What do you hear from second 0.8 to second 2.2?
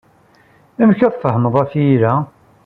Amek ay tfehmeḍ afyir-a?